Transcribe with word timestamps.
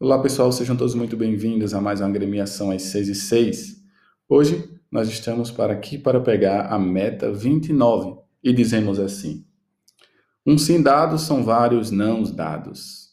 Olá 0.00 0.22
pessoal, 0.22 0.52
sejam 0.52 0.76
todos 0.76 0.94
muito 0.94 1.16
bem-vindos 1.16 1.74
a 1.74 1.80
mais 1.80 2.00
uma 2.00 2.06
agremiação 2.06 2.70
às 2.70 2.82
6 2.82 3.08
e 3.08 3.14
6. 3.16 3.82
Hoje 4.28 4.80
nós 4.88 5.08
estamos 5.08 5.50
para 5.50 5.72
aqui 5.72 5.98
para 5.98 6.20
pegar 6.20 6.72
a 6.72 6.78
meta 6.78 7.32
29 7.32 8.16
e 8.40 8.52
dizemos 8.52 9.00
assim: 9.00 9.44
Um 10.46 10.56
sim 10.56 10.80
dado 10.80 11.18
são 11.18 11.42
vários 11.42 11.90
nãos 11.90 12.30
dados. 12.30 13.08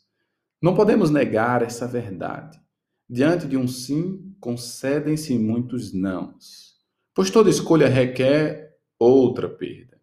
Não 0.62 0.76
podemos 0.76 1.10
negar 1.10 1.64
essa 1.64 1.88
verdade. 1.88 2.62
Diante 3.10 3.48
de 3.48 3.58
um 3.58 3.68
sim, 3.68 4.36
concedem-se 4.40 5.40
muitos 5.40 5.92
nãos, 5.92 6.76
pois 7.16 7.32
toda 7.32 7.50
escolha 7.50 7.90
requer 7.90 8.76
outra 9.00 9.50
perda. 9.50 10.00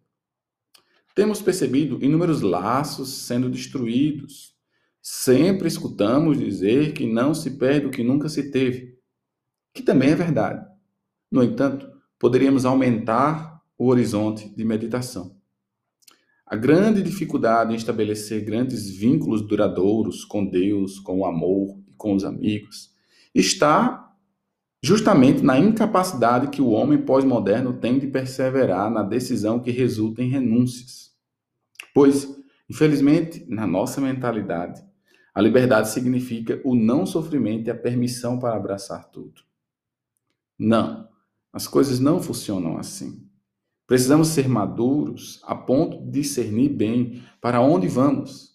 Temos 1.15 1.41
percebido 1.41 2.03
inúmeros 2.03 2.41
laços 2.41 3.07
sendo 3.25 3.49
destruídos 3.49 4.52
Sempre 5.05 5.67
escutamos 5.67 6.39
dizer 6.39 6.93
que 6.93 7.05
não 7.05 7.33
se 7.33 7.57
perde 7.57 7.87
o 7.87 7.91
que 7.91 8.05
nunca 8.05 8.29
se 8.29 8.49
teve, 8.51 8.97
que 9.73 9.83
também 9.83 10.11
é 10.11 10.15
verdade. 10.15 10.65
No 11.29 11.43
entanto, 11.43 11.91
poderíamos 12.17 12.63
aumentar 12.63 13.61
o 13.77 13.87
horizonte 13.87 14.47
de 14.55 14.63
meditação. 14.63 15.35
A 16.45 16.55
grande 16.55 17.03
dificuldade 17.03 17.73
em 17.73 17.75
estabelecer 17.75 18.45
grandes 18.45 18.89
vínculos 18.89 19.45
duradouros 19.45 20.23
com 20.23 20.45
Deus, 20.45 20.99
com 20.99 21.19
o 21.19 21.25
amor 21.25 21.77
e 21.85 21.93
com 21.95 22.13
os 22.13 22.23
amigos 22.23 22.93
está 23.35 24.09
justamente 24.81 25.41
na 25.41 25.59
incapacidade 25.59 26.47
que 26.47 26.61
o 26.61 26.69
homem 26.69 26.99
pós-moderno 27.01 27.73
tem 27.73 27.99
de 27.99 28.07
perseverar 28.07 28.89
na 28.89 29.03
decisão 29.03 29.59
que 29.59 29.71
resulta 29.71 30.23
em 30.23 30.29
renúncias. 30.29 31.11
Pois, 31.93 32.33
infelizmente, 32.69 33.45
na 33.49 33.67
nossa 33.67 33.99
mentalidade, 33.99 34.81
a 35.33 35.41
liberdade 35.41 35.89
significa 35.89 36.61
o 36.63 36.75
não 36.75 37.05
sofrimento 37.05 37.67
e 37.67 37.71
a 37.71 37.75
permissão 37.75 38.39
para 38.39 38.55
abraçar 38.55 39.09
tudo. 39.09 39.41
Não, 40.57 41.09
as 41.51 41.67
coisas 41.67 41.99
não 41.99 42.21
funcionam 42.21 42.77
assim. 42.77 43.27
Precisamos 43.87 44.29
ser 44.29 44.47
maduros 44.47 45.41
a 45.43 45.55
ponto 45.55 46.05
de 46.05 46.21
discernir 46.21 46.69
bem 46.69 47.23
para 47.41 47.61
onde 47.61 47.87
vamos. 47.87 48.53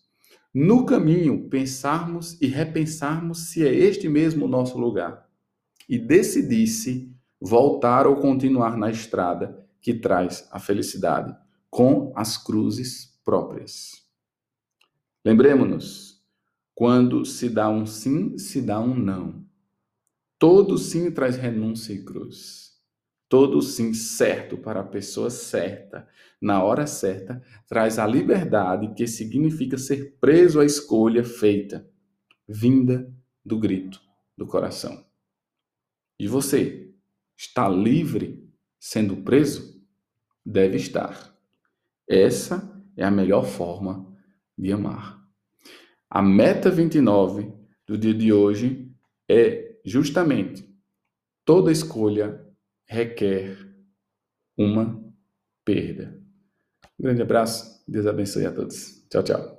No 0.55 0.87
caminho, 0.87 1.49
pensarmos 1.49 2.41
e 2.41 2.47
repensarmos 2.47 3.51
se 3.51 3.67
é 3.67 3.73
este 3.73 4.09
mesmo 4.09 4.47
o 4.47 4.49
nosso 4.49 4.79
lugar. 4.79 5.29
E 5.89 5.99
decidir-se 5.99 7.13
voltar 7.41 8.07
ou 8.07 8.17
continuar 8.17 8.77
na 8.77 8.91
estrada 8.91 9.65
que 9.81 9.95
traz 9.95 10.49
a 10.51 10.59
felicidade, 10.59 11.35
com 11.71 12.13
as 12.17 12.37
cruzes 12.37 13.19
próprias. 13.25 14.03
Lembremos-nos, 15.25 16.08
quando 16.79 17.25
se 17.25 17.49
dá 17.49 17.69
um 17.69 17.85
sim, 17.85 18.39
se 18.39 18.63
dá 18.63 18.79
um 18.79 18.95
não. 18.95 19.45
Todo 20.39 20.79
sim 20.79 21.11
traz 21.11 21.35
renúncia 21.35 21.93
e 21.93 22.05
cruz. 22.05 22.79
Todo 23.29 23.61
sim 23.61 23.93
certo 23.93 24.57
para 24.57 24.79
a 24.79 24.85
pessoa 24.85 25.29
certa, 25.29 26.09
na 26.41 26.63
hora 26.63 26.87
certa, 26.87 27.43
traz 27.67 27.99
a 27.99 28.07
liberdade 28.07 28.95
que 28.95 29.09
significa 29.09 29.77
ser 29.77 30.19
preso 30.21 30.61
à 30.61 30.65
escolha 30.65 31.25
feita, 31.25 31.85
vinda 32.49 33.13
do 33.45 33.59
grito 33.59 34.01
do 34.37 34.47
coração. 34.47 35.05
E 36.17 36.29
você 36.29 36.95
está 37.37 37.69
livre 37.69 38.49
sendo 38.79 39.17
preso? 39.17 39.83
Deve 40.47 40.77
estar. 40.77 41.37
Essa 42.09 42.81
é 42.97 43.05
a 43.05 43.11
melhor 43.11 43.45
forma 43.45 44.17
de 44.57 44.73
amar. 44.73 45.28
A 46.11 46.23
meta 46.23 46.71
29 46.71 47.53
do 47.87 47.99
dia 47.99 48.15
de 48.15 48.33
hoje 48.33 48.91
é 49.29 49.77
justamente 49.85 50.69
toda 51.45 51.71
escolha 51.71 52.47
requer 52.87 53.59
uma 54.57 55.03
perda. 55.65 56.19
Um 56.99 57.05
grande 57.05 57.23
abraço, 57.23 57.85
Deus 57.87 58.07
abençoe 58.07 58.47
a 58.47 58.53
todos. 58.53 59.07
Tchau, 59.11 59.23
tchau. 59.23 59.58